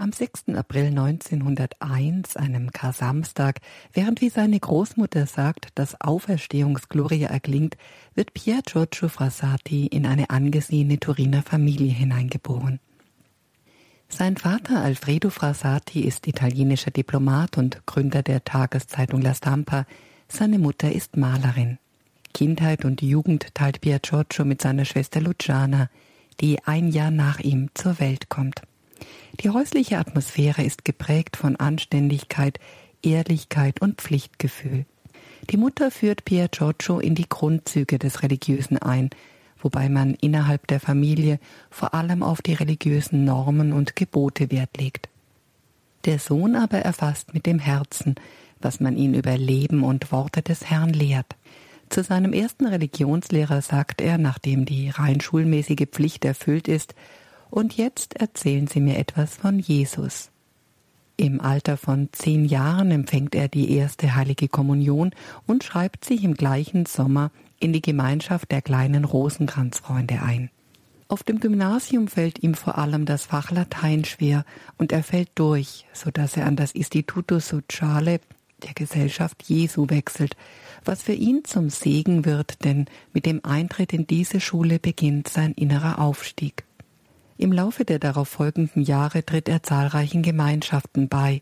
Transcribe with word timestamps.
Am 0.00 0.12
6. 0.12 0.54
April 0.54 0.86
1901, 0.86 2.34
einem 2.38 2.70
Kar-Samstag, 2.70 3.60
während 3.92 4.22
wie 4.22 4.30
seine 4.30 4.58
Großmutter 4.58 5.26
sagt, 5.26 5.68
dass 5.74 6.00
Auferstehungsgloria 6.00 7.28
erklingt, 7.28 7.76
wird 8.14 8.32
Pier 8.32 8.62
Giorgio 8.64 9.10
Frassati 9.10 9.88
in 9.88 10.06
eine 10.06 10.30
angesehene 10.30 10.98
Turiner 10.98 11.42
Familie 11.42 11.92
hineingeboren. 11.92 12.80
Sein 14.08 14.38
Vater 14.38 14.80
Alfredo 14.80 15.28
Frassati 15.28 16.00
ist 16.00 16.26
italienischer 16.26 16.92
Diplomat 16.92 17.58
und 17.58 17.84
Gründer 17.84 18.22
der 18.22 18.42
Tageszeitung 18.42 19.20
La 19.20 19.34
Stampa. 19.34 19.84
Seine 20.28 20.58
Mutter 20.58 20.90
ist 20.90 21.18
Malerin. 21.18 21.76
Kindheit 22.32 22.86
und 22.86 23.02
Jugend 23.02 23.54
teilt 23.54 23.82
Pier 23.82 23.98
Giorgio 23.98 24.46
mit 24.46 24.62
seiner 24.62 24.86
Schwester 24.86 25.20
Luciana, 25.20 25.90
die 26.40 26.58
ein 26.64 26.88
Jahr 26.88 27.10
nach 27.10 27.40
ihm 27.40 27.68
zur 27.74 28.00
Welt 28.00 28.30
kommt. 28.30 28.62
Die 29.40 29.50
häusliche 29.50 29.98
Atmosphäre 29.98 30.62
ist 30.62 30.84
geprägt 30.84 31.36
von 31.36 31.56
Anständigkeit, 31.56 32.58
Ehrlichkeit 33.02 33.80
und 33.80 34.00
Pflichtgefühl. 34.00 34.84
Die 35.50 35.56
Mutter 35.56 35.90
führt 35.90 36.24
Pier 36.24 36.48
Giorgio 36.48 37.00
in 37.00 37.14
die 37.14 37.28
Grundzüge 37.28 37.98
des 37.98 38.22
Religiösen 38.22 38.78
ein, 38.78 39.10
wobei 39.58 39.88
man 39.88 40.14
innerhalb 40.14 40.66
der 40.66 40.80
Familie 40.80 41.38
vor 41.70 41.94
allem 41.94 42.22
auf 42.22 42.42
die 42.42 42.54
religiösen 42.54 43.24
Normen 43.24 43.72
und 43.72 43.96
Gebote 43.96 44.50
Wert 44.50 44.76
legt. 44.76 45.08
Der 46.04 46.18
Sohn 46.18 46.56
aber 46.56 46.78
erfasst 46.78 47.34
mit 47.34 47.46
dem 47.46 47.58
Herzen, 47.58 48.14
was 48.60 48.80
man 48.80 48.96
ihn 48.96 49.14
über 49.14 49.36
Leben 49.36 49.82
und 49.82 50.12
Worte 50.12 50.42
des 50.42 50.70
Herrn 50.70 50.92
lehrt. 50.92 51.36
Zu 51.88 52.04
seinem 52.04 52.32
ersten 52.32 52.66
Religionslehrer 52.66 53.62
sagt 53.62 54.00
er, 54.00 54.16
nachdem 54.16 54.64
die 54.64 54.90
rein 54.90 55.20
schulmäßige 55.20 55.86
Pflicht 55.90 56.24
erfüllt 56.24 56.68
ist, 56.68 56.94
und 57.50 57.76
jetzt 57.76 58.14
erzählen 58.16 58.66
Sie 58.66 58.80
mir 58.80 58.98
etwas 58.98 59.36
von 59.36 59.58
Jesus. 59.58 60.30
Im 61.16 61.40
Alter 61.40 61.76
von 61.76 62.08
zehn 62.12 62.46
Jahren 62.46 62.90
empfängt 62.90 63.34
er 63.34 63.48
die 63.48 63.72
erste 63.72 64.14
heilige 64.14 64.48
Kommunion 64.48 65.10
und 65.46 65.62
schreibt 65.62 66.04
sich 66.04 66.24
im 66.24 66.34
gleichen 66.34 66.86
Sommer 66.86 67.30
in 67.58 67.74
die 67.74 67.82
Gemeinschaft 67.82 68.50
der 68.50 68.62
kleinen 68.62 69.04
Rosenkranzfreunde 69.04 70.22
ein. 70.22 70.50
Auf 71.08 71.22
dem 71.22 71.40
Gymnasium 71.40 72.08
fällt 72.08 72.42
ihm 72.42 72.54
vor 72.54 72.78
allem 72.78 73.04
das 73.04 73.26
Fach 73.26 73.50
Latein 73.50 74.04
schwer 74.04 74.44
und 74.78 74.92
er 74.92 75.02
fällt 75.02 75.30
durch, 75.34 75.84
so 75.92 76.10
dass 76.10 76.36
er 76.36 76.46
an 76.46 76.56
das 76.56 76.74
Istituto 76.74 77.38
Sociale 77.40 78.20
der 78.62 78.74
Gesellschaft 78.74 79.42
Jesu 79.42 79.90
wechselt, 79.90 80.36
was 80.84 81.02
für 81.02 81.12
ihn 81.12 81.44
zum 81.44 81.68
Segen 81.68 82.24
wird, 82.24 82.64
denn 82.64 82.86
mit 83.12 83.26
dem 83.26 83.44
Eintritt 83.44 83.92
in 83.92 84.06
diese 84.06 84.40
Schule 84.40 84.78
beginnt 84.78 85.28
sein 85.28 85.52
innerer 85.52 85.98
Aufstieg. 85.98 86.64
Im 87.40 87.52
Laufe 87.52 87.86
der 87.86 87.98
darauf 87.98 88.28
folgenden 88.28 88.82
Jahre 88.82 89.24
tritt 89.24 89.48
er 89.48 89.62
zahlreichen 89.62 90.20
Gemeinschaften 90.20 91.08
bei, 91.08 91.40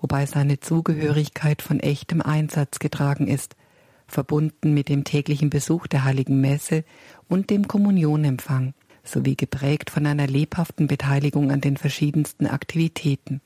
wobei 0.00 0.24
seine 0.24 0.60
Zugehörigkeit 0.60 1.60
von 1.60 1.80
echtem 1.80 2.22
Einsatz 2.22 2.78
getragen 2.78 3.26
ist, 3.26 3.56
verbunden 4.06 4.74
mit 4.74 4.88
dem 4.88 5.02
täglichen 5.02 5.50
Besuch 5.50 5.88
der 5.88 6.04
heiligen 6.04 6.40
Messe 6.40 6.84
und 7.28 7.50
dem 7.50 7.66
Kommunionempfang, 7.66 8.74
sowie 9.02 9.34
geprägt 9.34 9.90
von 9.90 10.06
einer 10.06 10.28
lebhaften 10.28 10.86
Beteiligung 10.86 11.50
an 11.50 11.60
den 11.60 11.76
verschiedensten 11.76 12.46
Aktivitäten. 12.46 13.40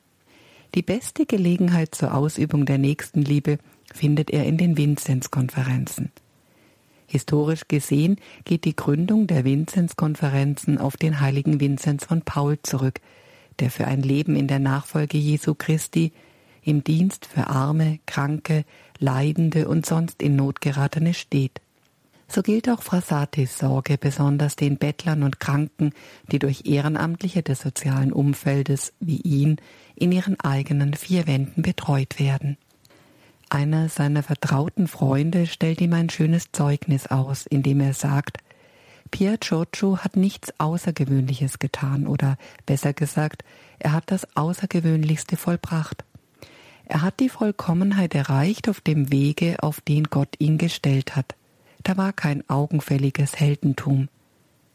Die 0.75 0.83
beste 0.83 1.25
Gelegenheit 1.25 1.95
zur 1.95 2.13
Ausübung 2.13 2.67
der 2.67 2.77
Nächstenliebe 2.77 3.57
findet 3.95 4.29
er 4.29 4.45
in 4.45 4.59
den 4.59 4.77
Vinzenzkonferenzen. 4.77 6.13
Historisch 7.07 7.69
gesehen 7.69 8.17
geht 8.45 8.65
die 8.65 8.77
Gründung 8.77 9.27
der 9.27 9.45
Vinzenzkonferenzen 9.45 10.79
auf 10.79 10.97
den 10.97 11.21
heiligen 11.21 11.61
Vinzenz 11.61 12.05
von 12.05 12.23
Paul 12.23 12.59
zurück, 12.63 13.01
der 13.61 13.71
für 13.71 13.87
ein 13.87 14.03
Leben 14.03 14.37
in 14.37 14.49
der 14.49 14.59
Nachfolge 14.59 15.19
Jesu 15.19 15.55
Christi 15.55 16.13
im 16.63 16.83
Dienst 16.83 17.27
für 17.27 17.49
Arme, 17.49 18.01
Kranke, 18.07 18.65
Leidende 18.99 19.69
und 19.69 19.87
sonst 19.87 20.23
in 20.23 20.37
Not 20.37 20.61
geratene 20.61 21.15
steht. 21.15 21.61
So 22.27 22.43
gilt 22.43 22.69
auch 22.69 22.83
Frassatis 22.83 23.59
Sorge 23.59 23.99
besonders 23.99 24.57
den 24.57 24.79
Bettlern 24.79 25.23
und 25.23 25.41
Kranken, 25.41 25.93
die 26.33 26.39
durch 26.39 26.63
Ehrenamtliche 26.65 27.43
des 27.43 27.61
sozialen 27.61 28.13
Umfeldes 28.13 28.93
wie 28.99 29.21
ihn 29.21 29.59
in 29.95 30.11
ihren 30.11 30.41
eigenen 30.41 30.95
vier 30.95 31.27
Wänden 31.27 31.63
betreut 31.63 32.19
werden. 32.19 32.57
Einer 33.51 33.89
seiner 33.89 34.23
vertrauten 34.23 34.89
Freunde 34.89 35.47
stellt 35.47 35.81
ihm 35.81 35.93
ein 35.93 36.11
schönes 36.11 36.51
Zeugnis 36.53 37.07
aus, 37.07 37.47
in 37.47 37.63
dem 37.63 37.81
er 37.81 37.95
sagt, 37.95 38.39
Pier 39.11 39.37
Giorgio 39.39 39.99
hat 39.99 40.17
nichts 40.17 40.53
Außergewöhnliches 40.59 41.59
getan 41.59 42.07
oder 42.07 42.37
besser 42.67 42.93
gesagt, 42.93 43.45
er 43.79 43.93
hat 43.93 44.11
das 44.11 44.27
Außergewöhnlichste 44.37 45.37
vollbracht. 45.37 46.05
Er 46.87 47.03
hat 47.03 47.21
die 47.21 47.29
Vollkommenheit 47.29 48.15
erreicht 48.15 48.69
auf 48.69 48.81
dem 48.81 49.13
Wege, 49.13 49.63
auf 49.63 49.81
den 49.81 50.05
Gott 50.05 50.35
ihn 50.39 50.59
gestellt 50.59 51.17
hat. 51.17 51.35
Da 51.83 51.97
war 51.97 52.13
kein 52.13 52.49
augenfälliges 52.49 53.39
Heldentum. 53.39 54.09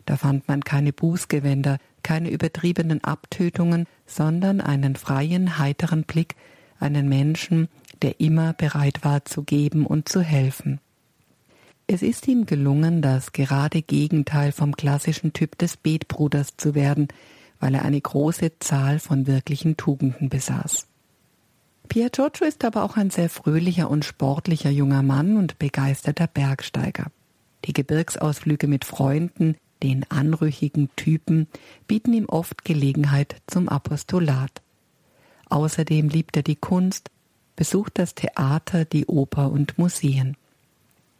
Da 0.05 0.15
fand 0.15 0.47
man 0.47 0.63
keine 0.63 0.93
Bußgewänder, 0.93 1.77
keine 2.01 2.29
übertriebenen 2.29 3.03
Abtötungen, 3.03 3.87
sondern 4.05 4.61
einen 4.61 4.95
freien, 4.95 5.59
heiteren 5.59 6.03
Blick, 6.03 6.35
einen 6.79 7.09
Menschen, 7.09 7.67
der 8.01 8.19
immer 8.19 8.53
bereit 8.53 9.03
war 9.03 9.25
zu 9.25 9.43
geben 9.43 9.85
und 9.85 10.09
zu 10.09 10.21
helfen. 10.21 10.79
Es 11.87 12.01
ist 12.03 12.27
ihm 12.27 12.45
gelungen, 12.45 13.01
das 13.01 13.31
gerade 13.31 13.81
Gegenteil 13.81 14.51
vom 14.51 14.75
klassischen 14.75 15.33
Typ 15.33 15.57
des 15.57 15.75
Betbruders 15.75 16.55
zu 16.55 16.75
werden, 16.75 17.07
weil 17.59 17.73
er 17.73 17.83
eine 17.83 17.99
große 17.99 18.59
Zahl 18.59 18.99
von 18.99 19.27
wirklichen 19.27 19.75
Tugenden 19.75 20.29
besaß. 20.29 20.85
Pier 21.87 22.11
Giorgio 22.11 22.45
ist 22.45 22.63
aber 22.63 22.83
auch 22.83 22.95
ein 22.95 23.09
sehr 23.09 23.29
fröhlicher 23.29 23.89
und 23.89 24.05
sportlicher 24.05 24.69
junger 24.69 25.01
Mann 25.01 25.37
und 25.37 25.57
begeisterter 25.57 26.27
Bergsteiger. 26.27 27.07
Die 27.65 27.73
Gebirgsausflüge 27.73 28.67
mit 28.67 28.85
Freunden, 28.85 29.55
den 29.81 30.05
anrüchigen 30.11 30.89
Typen, 30.95 31.47
bieten 31.87 32.13
ihm 32.13 32.25
oft 32.25 32.63
Gelegenheit 32.63 33.37
zum 33.47 33.67
Apostolat. 33.67 34.61
Außerdem 35.49 36.09
liebt 36.09 36.37
er 36.37 36.43
die 36.43 36.55
Kunst, 36.55 37.09
besucht 37.59 37.99
das 37.99 38.15
Theater, 38.15 38.85
die 38.85 39.07
Oper 39.07 39.51
und 39.51 39.77
Museen. 39.77 40.37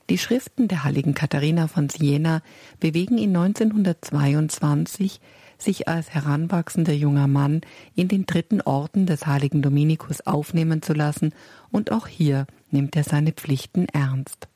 Die 0.10 0.18
Schriften 0.18 0.70
der 0.70 0.86
heiligen 0.86 1.14
Katharina 1.14 1.68
von 1.68 1.90
Siena 1.90 2.42
bewegen 2.80 3.18
ihn 3.18 3.36
1922, 3.36 5.20
sich 5.58 5.90
als 5.90 6.12
heranwachsender 6.12 6.94
junger 6.94 7.28
Mann 7.28 7.60
in 7.94 8.08
den 8.08 8.26
dritten 8.26 8.62
Orden 8.62 9.06
des 9.06 9.28
heiligen 9.28 9.62
Dominikus 9.62 10.22
aufnehmen 10.22 10.82
zu 10.82 10.94
lassen, 10.94 11.34
und 11.72 11.92
auch 11.92 12.08
hier 12.08 12.48
nimmt 12.72 12.96
er 12.96 13.04
seine 13.04 13.34
Pflichten 13.34 13.90
ernst. 13.90 14.48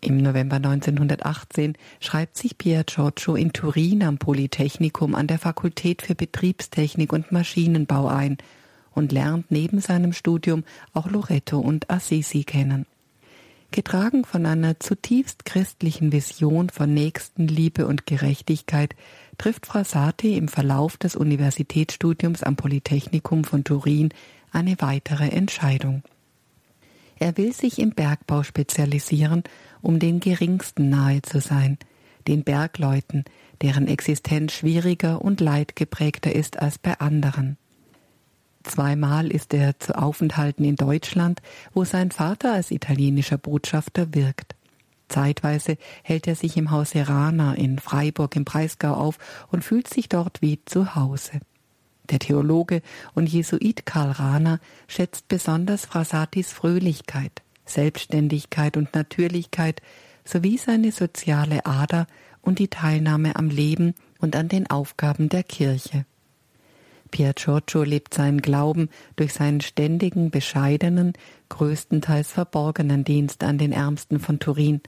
Im 0.00 0.16
November 0.16 0.56
1918 0.56 1.76
schreibt 2.00 2.38
sich 2.38 2.56
Pier 2.56 2.84
Giorgio 2.84 3.34
in 3.34 3.52
Turin 3.52 4.02
am 4.02 4.16
Polytechnikum 4.16 5.14
an 5.14 5.26
der 5.26 5.38
Fakultät 5.38 6.00
für 6.00 6.14
Betriebstechnik 6.14 7.12
und 7.12 7.32
Maschinenbau 7.32 8.06
ein 8.06 8.38
und 9.00 9.12
lernt 9.12 9.50
neben 9.50 9.80
seinem 9.80 10.12
Studium 10.12 10.62
auch 10.92 11.10
Loreto 11.10 11.58
und 11.58 11.90
Assisi 11.90 12.44
kennen. 12.44 12.84
Getragen 13.72 14.24
von 14.24 14.44
einer 14.46 14.78
zutiefst 14.78 15.46
christlichen 15.46 16.12
Vision 16.12 16.68
von 16.68 16.92
Nächstenliebe 16.92 17.86
und 17.86 18.04
Gerechtigkeit 18.04 18.94
trifft 19.38 19.66
Frassati 19.66 20.36
im 20.36 20.48
Verlauf 20.48 20.98
des 20.98 21.16
Universitätsstudiums 21.16 22.42
am 22.42 22.56
Polytechnikum 22.56 23.44
von 23.44 23.64
Turin 23.64 24.10
eine 24.52 24.76
weitere 24.80 25.28
Entscheidung. 25.28 26.02
Er 27.18 27.36
will 27.38 27.54
sich 27.54 27.78
im 27.78 27.90
Bergbau 27.90 28.42
spezialisieren, 28.42 29.44
um 29.80 29.98
den 29.98 30.20
Geringsten 30.20 30.90
nahe 30.90 31.22
zu 31.22 31.40
sein, 31.40 31.78
den 32.28 32.44
Bergleuten, 32.44 33.24
deren 33.62 33.86
Existenz 33.88 34.52
schwieriger 34.52 35.22
und 35.22 35.40
leidgeprägter 35.40 36.34
ist 36.34 36.58
als 36.58 36.78
bei 36.78 36.98
anderen. 36.98 37.56
Zweimal 38.70 39.32
ist 39.32 39.52
er 39.52 39.80
zu 39.80 39.98
Aufenthalten 39.98 40.64
in 40.64 40.76
Deutschland, 40.76 41.42
wo 41.74 41.84
sein 41.84 42.12
Vater 42.12 42.52
als 42.52 42.70
italienischer 42.70 43.36
Botschafter 43.36 44.14
wirkt. 44.14 44.54
Zeitweise 45.08 45.76
hält 46.04 46.28
er 46.28 46.36
sich 46.36 46.56
im 46.56 46.70
Haus 46.70 46.90
Serana 46.90 47.54
in 47.54 47.80
Freiburg 47.80 48.36
im 48.36 48.44
Breisgau 48.44 48.94
auf 48.94 49.18
und 49.50 49.64
fühlt 49.64 49.88
sich 49.88 50.08
dort 50.08 50.40
wie 50.40 50.64
zu 50.66 50.94
Hause. 50.94 51.40
Der 52.10 52.20
Theologe 52.20 52.82
und 53.12 53.28
Jesuit 53.28 53.86
Karl 53.86 54.12
Rahner 54.12 54.60
schätzt 54.86 55.26
besonders 55.26 55.84
Frasatis 55.84 56.52
Fröhlichkeit, 56.52 57.42
Selbstständigkeit 57.64 58.76
und 58.76 58.94
Natürlichkeit 58.94 59.82
sowie 60.24 60.58
seine 60.58 60.92
soziale 60.92 61.66
Ader 61.66 62.06
und 62.40 62.60
die 62.60 62.68
Teilnahme 62.68 63.34
am 63.34 63.48
Leben 63.48 63.94
und 64.20 64.36
an 64.36 64.46
den 64.46 64.70
Aufgaben 64.70 65.28
der 65.28 65.42
Kirche. 65.42 66.06
Pier 67.10 67.32
Giorgio 67.34 67.82
lebt 67.82 68.14
seinen 68.14 68.40
Glauben 68.40 68.88
durch 69.16 69.32
seinen 69.32 69.60
ständigen, 69.60 70.30
bescheidenen, 70.30 71.12
größtenteils 71.48 72.32
verborgenen 72.32 73.04
Dienst 73.04 73.42
an 73.44 73.58
den 73.58 73.72
Ärmsten 73.72 74.20
von 74.20 74.38
Turin. 74.38 74.80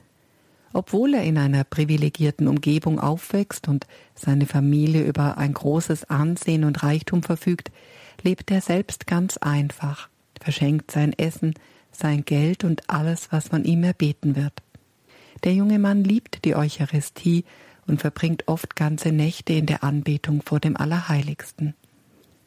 Obwohl 0.73 1.13
er 1.13 1.23
in 1.23 1.37
einer 1.37 1.63
privilegierten 1.63 2.47
Umgebung 2.47 2.99
aufwächst 2.99 3.67
und 3.67 3.85
seine 4.15 4.47
Familie 4.47 5.03
über 5.03 5.37
ein 5.37 5.53
großes 5.53 6.05
Ansehen 6.05 6.63
und 6.63 6.81
Reichtum 6.81 7.21
verfügt, 7.21 7.71
lebt 8.23 8.49
er 8.49 8.61
selbst 8.61 9.05
ganz 9.05 9.37
einfach, 9.37 10.09
verschenkt 10.41 10.91
sein 10.91 11.13
Essen, 11.13 11.53
sein 11.91 12.25
Geld 12.25 12.63
und 12.63 12.89
alles, 12.89 13.31
was 13.31 13.49
von 13.49 13.65
ihm 13.65 13.83
erbeten 13.83 14.35
wird. 14.35 14.63
Der 15.43 15.53
junge 15.53 15.77
Mann 15.77 16.03
liebt 16.03 16.43
die 16.45 16.55
Eucharistie 16.55 17.45
und 17.85 18.01
verbringt 18.01 18.47
oft 18.47 18.75
ganze 18.75 19.11
Nächte 19.11 19.53
in 19.53 19.65
der 19.65 19.83
Anbetung 19.83 20.41
vor 20.41 20.59
dem 20.59 20.75
Allerheiligsten. 20.77 21.75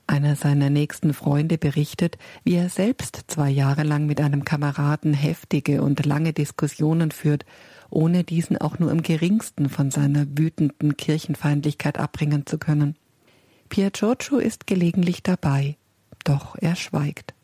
Einer 0.09 0.37
seiner 0.37 0.71
nächsten 0.71 1.15
Freunde 1.15 1.59
berichtet, 1.59 2.17
wie 2.45 2.55
er 2.55 2.69
selbst 2.69 3.25
zwei 3.27 3.51
Jahre 3.51 3.83
lang 3.83 4.07
mit 4.07 4.21
einem 4.21 4.45
Kameraden 4.45 5.15
heftige 5.15 5.83
und 5.83 6.07
lange 6.07 6.33
Diskussionen 6.33 7.11
führt, 7.11 7.45
ohne 7.91 8.23
diesen 8.23 8.57
auch 8.57 8.79
nur 8.79 8.93
im 8.93 9.03
geringsten 9.03 9.69
von 9.69 9.91
seiner 9.91 10.27
wütenden 10.39 10.97
Kirchenfeindlichkeit 10.97 11.99
abbringen 11.99 12.47
zu 12.47 12.59
können. 12.59 12.97
Pier 13.69 13.91
Giorgio 13.91 14.39
ist 14.39 14.69
gelegentlich 14.69 15.25
dabei, 15.25 15.77
doch 16.25 16.57
er 16.61 16.77
schweigt. 16.77 17.35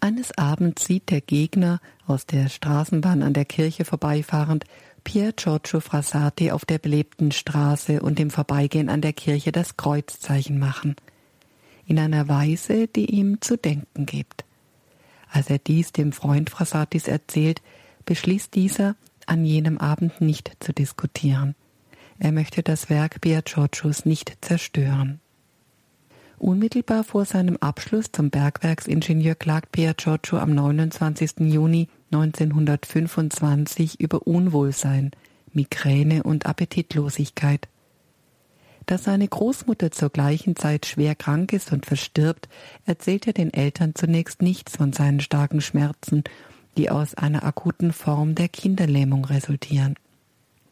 Eines 0.00 0.36
Abends 0.38 0.86
sieht 0.86 1.10
der 1.10 1.20
Gegner, 1.20 1.80
aus 2.06 2.26
der 2.26 2.48
Straßenbahn 2.48 3.22
an 3.22 3.32
der 3.34 3.44
Kirche 3.44 3.84
vorbeifahrend, 3.84 4.64
Pier 5.04 5.32
Giorgio 5.32 5.80
Frassati 5.80 6.50
auf 6.50 6.64
der 6.64 6.78
belebten 6.78 7.32
Straße 7.32 8.00
und 8.00 8.18
im 8.18 8.30
Vorbeigehen 8.30 8.88
an 8.88 9.02
der 9.02 9.12
Kirche 9.12 9.52
das 9.52 9.76
Kreuzzeichen 9.76 10.58
machen. 10.58 10.96
In 11.86 11.98
einer 11.98 12.28
Weise, 12.28 12.88
die 12.88 13.06
ihm 13.06 13.40
zu 13.40 13.56
denken 13.56 14.06
gibt. 14.06 14.44
Als 15.30 15.50
er 15.50 15.58
dies 15.58 15.92
dem 15.92 16.12
Freund 16.12 16.50
Frassatis 16.50 17.08
erzählt, 17.08 17.62
beschließt 18.04 18.54
dieser, 18.54 18.96
an 19.26 19.44
jenem 19.44 19.78
Abend 19.78 20.20
nicht 20.20 20.56
zu 20.60 20.72
diskutieren. 20.72 21.54
Er 22.18 22.32
möchte 22.32 22.62
das 22.62 22.88
Werk 22.88 23.20
Pier 23.20 23.42
Giorgios 23.42 24.04
nicht 24.06 24.38
zerstören. 24.40 25.20
Unmittelbar 26.38 27.02
vor 27.02 27.24
seinem 27.24 27.56
Abschluss 27.56 28.12
zum 28.12 28.30
Bergwerksingenieur 28.30 29.34
klagt 29.34 29.72
Pier 29.72 29.94
Giorgio 29.94 30.38
am 30.38 30.54
29. 30.54 31.40
Juni 31.40 31.88
1925 32.12 34.00
über 34.00 34.26
Unwohlsein, 34.26 35.12
Migräne 35.52 36.22
und 36.22 36.46
Appetitlosigkeit. 36.46 37.68
Dass 38.86 39.02
seine 39.02 39.26
Großmutter 39.26 39.90
zur 39.90 40.10
gleichen 40.10 40.54
Zeit 40.54 40.86
schwer 40.86 41.16
krank 41.16 41.52
ist 41.52 41.72
und 41.72 41.86
verstirbt, 41.86 42.48
erzählt 42.84 43.26
er 43.26 43.32
den 43.32 43.52
Eltern 43.52 43.96
zunächst 43.96 44.42
nichts 44.42 44.76
von 44.76 44.92
seinen 44.92 45.20
starken 45.20 45.60
Schmerzen, 45.60 46.22
die 46.76 46.88
aus 46.88 47.14
einer 47.14 47.44
akuten 47.44 47.92
Form 47.92 48.36
der 48.36 48.48
Kinderlähmung 48.48 49.24
resultieren. 49.24 49.96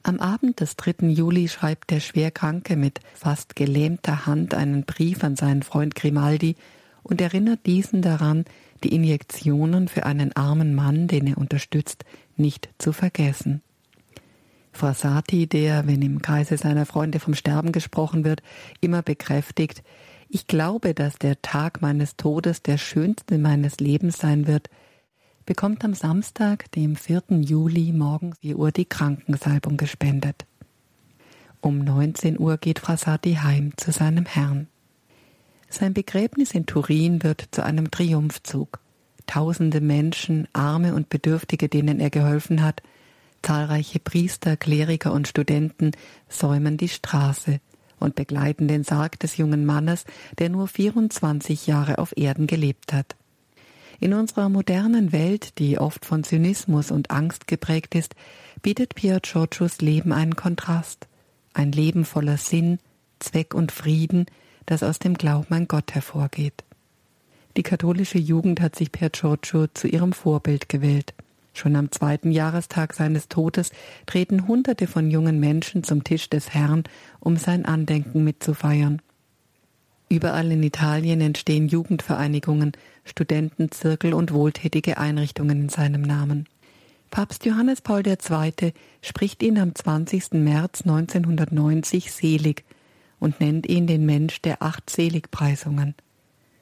Am 0.05 0.21
Abend 0.21 0.61
des 0.61 0.77
3. 0.77 1.09
Juli 1.09 1.49
schreibt 1.49 1.91
der 1.91 2.01
Schwerkranke 2.01 2.77
mit 2.77 3.01
fast 3.15 3.57
gelähmter 3.57 4.27
Hand 4.27 4.55
einen 4.55 4.85
Brief 4.85 5.25
an 5.25 5.35
seinen 5.35 5.63
Freund 5.63 5.95
Grimaldi 5.95 6.57
und 7.03 7.21
erinnert 7.21 7.67
diesen 7.67 8.03
daran, 8.03 8.45
die 8.85 8.95
Injektionen 8.95 9.89
für 9.89 10.05
einen 10.07 10.37
armen 10.37 10.75
Mann, 10.75 11.09
den 11.09 11.27
er 11.27 11.39
unterstützt, 11.39 12.05
nicht 12.37 12.69
zu 12.79 12.93
vergessen. 12.93 13.63
Frassati, 14.77 15.47
der, 15.47 15.87
wenn 15.87 16.03
im 16.03 16.23
Kreise 16.23 16.57
seiner 16.57 16.87
Freunde 16.87 17.21
vom 17.21 17.35
Sterben 17.35 17.73
gesprochen 17.73 18.25
wird, 18.25 18.43
immer 18.81 19.03
bekräftigt, 19.03 19.83
ich 20.29 20.47
glaube, 20.47 20.95
dass 20.95 21.17
der 21.19 21.41
Tag 21.43 21.81
meines 21.81 22.17
Todes 22.17 22.63
der 22.63 22.77
schönste 22.77 23.39
meines 23.39 23.79
Lebens 23.79 24.19
sein 24.19 24.47
wird, 24.47 24.69
bekommt 25.47 25.85
am 25.85 25.95
Samstag, 25.95 26.71
dem 26.73 26.97
4. 26.97 27.23
Juli 27.41 27.93
morgens 27.93 28.39
4 28.41 28.57
Uhr 28.59 28.73
die 28.73 28.87
Krankensalbung 28.87 29.77
gespendet. 29.77 30.47
Um 31.61 31.79
19 31.79 32.39
Uhr 32.39 32.59
geht 32.59 32.79
Frassati 32.79 33.35
heim 33.37 33.73
zu 33.77 33.93
seinem 33.93 34.27
Herrn. 34.27 34.67
Sein 35.69 35.95
Begräbnis 35.95 36.53
in 36.53 36.67
Turin 36.67 37.23
wird 37.23 37.49
zu 37.51 37.65
einem 37.65 37.91
Triumphzug. 37.91 38.81
Tausende 39.27 39.81
Menschen, 39.81 40.47
Arme 40.53 40.95
und 40.95 41.09
Bedürftige, 41.09 41.69
denen 41.69 42.01
er 42.01 42.11
geholfen 42.11 42.63
hat, 42.63 42.83
zahlreiche 43.45 44.01
Priester, 44.01 44.57
Kleriker 44.57 45.13
und 45.13 45.29
Studenten 45.29 45.93
säumen 46.29 46.77
die 46.77 46.89
Straße 46.89 47.61
und 48.01 48.15
begleiten 48.15 48.69
den 48.69 48.85
Sarg 48.85 49.19
des 49.21 49.37
jungen 49.37 49.67
Mannes, 49.67 50.05
der 50.39 50.49
nur 50.49 50.67
24 50.67 51.67
Jahre 51.67 51.99
auf 51.99 52.17
Erden 52.17 52.47
gelebt 52.47 52.93
hat. 52.93 53.17
In 54.01 54.13
unserer 54.13 54.49
modernen 54.49 55.13
Welt, 55.13 55.59
die 55.59 55.79
oft 55.79 56.05
von 56.05 56.25
Zynismus 56.25 56.91
und 56.91 57.11
Angst 57.11 57.47
geprägt 57.47 57.95
ist, 57.95 58.15
bietet 58.63 58.95
Pier 58.95 59.21
Giorgios 59.21 59.81
Leben 59.81 60.13
einen 60.13 60.37
Kontrast, 60.37 61.07
ein 61.53 61.71
Leben 61.71 62.05
voller 62.05 62.39
Sinn, 62.39 62.79
Zweck 63.21 63.55
und 63.55 63.73
Frieden, 63.73 64.27
das 64.67 64.83
aus 64.83 64.99
dem 64.99 65.15
Glauben 65.15 65.55
an 65.55 65.69
Gott 65.69 65.95
hervorgeht. 65.95 66.65
Die 67.57 67.63
katholische 67.63 68.19
Jugend 68.19 68.61
hat 68.61 68.75
sich 68.75 68.91
Pier 68.91 69.11
Giorgio 69.11 69.69
zu 69.69 69.87
ihrem 69.87 70.13
Vorbild 70.13 70.69
gewählt. 70.69 71.15
Schon 71.55 71.77
am 71.77 71.93
zweiten 71.93 72.33
Jahrestag 72.33 72.95
seines 72.95 73.29
Todes 73.29 73.71
treten 74.07 74.49
Hunderte 74.49 74.89
von 74.89 75.11
jungen 75.11 75.39
Menschen 75.39 75.85
zum 75.85 76.03
Tisch 76.03 76.29
des 76.29 76.53
Herrn, 76.53 76.83
um 77.21 77.37
sein 77.37 77.65
Andenken 77.65 78.25
mitzufeiern. 78.25 79.01
Überall 80.09 80.51
in 80.51 80.63
Italien 80.65 81.21
entstehen 81.21 81.69
Jugendvereinigungen, 81.69 82.73
Studentenzirkel 83.05 84.15
und 84.15 84.33
wohltätige 84.33 84.99
Einrichtungen 84.99 85.63
in 85.63 85.69
seinem 85.69 86.03
Namen. 86.03 86.49
Papst 87.11 87.45
Johannes 87.45 87.81
Paul 87.81 88.03
II. 88.05 88.73
spricht 89.01 89.43
ihn 89.45 89.57
am 89.59 89.75
20. 89.77 90.33
März 90.33 90.83
1990 90.83 92.11
selig 92.11 92.65
und 93.21 93.41
nennt 93.41 93.69
ihn 93.69 93.87
den 93.87 94.05
Mensch 94.05 94.43
der 94.43 94.61
acht 94.61 94.91
Seligpreisungen. 94.91 95.95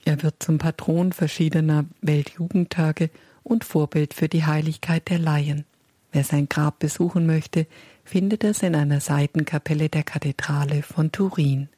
Er 0.04 0.22
wird 0.22 0.42
zum 0.42 0.58
Patron 0.58 1.12
verschiedener 1.12 1.86
Weltjugendtage 2.02 3.08
und 3.42 3.64
Vorbild 3.64 4.14
für 4.14 4.28
die 4.28 4.44
Heiligkeit 4.44 5.08
der 5.08 5.18
Laien. 5.18 5.64
Wer 6.12 6.24
sein 6.24 6.48
Grab 6.48 6.78
besuchen 6.78 7.26
möchte, 7.26 7.66
findet 8.04 8.44
es 8.44 8.62
in 8.62 8.74
einer 8.74 9.00
Seitenkapelle 9.00 9.88
der 9.88 10.02
Kathedrale 10.02 10.82
von 10.82 11.10
Turin. 11.10 11.68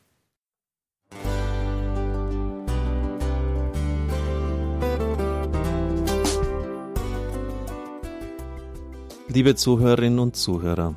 Liebe 9.28 9.56
Zuhörerinnen 9.56 10.20
und 10.20 10.36
Zuhörer, 10.36 10.94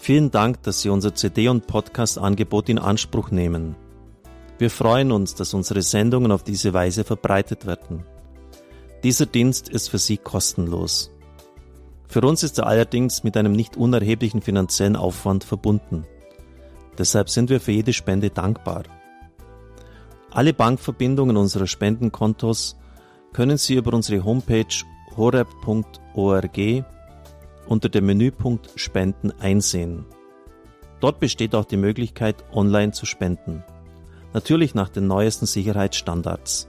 vielen 0.00 0.30
Dank, 0.30 0.62
dass 0.62 0.82
Sie 0.82 0.88
unser 0.88 1.16
CD- 1.16 1.48
und 1.48 1.66
Podcast-Angebot 1.66 2.68
in 2.68 2.78
Anspruch 2.78 3.32
nehmen. 3.32 3.74
Wir 4.58 4.70
freuen 4.70 5.10
uns, 5.10 5.34
dass 5.34 5.52
unsere 5.52 5.82
Sendungen 5.82 6.30
auf 6.30 6.44
diese 6.44 6.72
Weise 6.72 7.02
verbreitet 7.02 7.66
werden. 7.66 8.04
Dieser 9.04 9.26
Dienst 9.26 9.68
ist 9.68 9.90
für 9.90 9.98
Sie 9.98 10.16
kostenlos. 10.16 11.12
Für 12.08 12.22
uns 12.22 12.42
ist 12.42 12.58
er 12.58 12.66
allerdings 12.66 13.22
mit 13.22 13.36
einem 13.36 13.52
nicht 13.52 13.76
unerheblichen 13.76 14.40
finanziellen 14.40 14.96
Aufwand 14.96 15.44
verbunden. 15.44 16.06
Deshalb 16.96 17.28
sind 17.28 17.50
wir 17.50 17.60
für 17.60 17.72
jede 17.72 17.92
Spende 17.92 18.30
dankbar. 18.30 18.84
Alle 20.30 20.54
Bankverbindungen 20.54 21.36
unserer 21.36 21.66
Spendenkontos 21.66 22.78
können 23.34 23.58
Sie 23.58 23.74
über 23.74 23.92
unsere 23.92 24.24
Homepage 24.24 24.74
horeb.org 25.18 26.58
unter 27.66 27.88
dem 27.90 28.06
Menüpunkt 28.06 28.70
Spenden 28.76 29.32
einsehen. 29.32 30.06
Dort 31.00 31.20
besteht 31.20 31.54
auch 31.54 31.66
die 31.66 31.76
Möglichkeit, 31.76 32.42
online 32.54 32.92
zu 32.92 33.04
spenden. 33.04 33.64
Natürlich 34.32 34.74
nach 34.74 34.88
den 34.88 35.06
neuesten 35.06 35.44
Sicherheitsstandards. 35.44 36.68